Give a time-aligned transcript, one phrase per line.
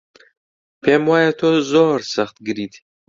[0.81, 2.73] پێم وایە تۆ زۆر سەختگریت.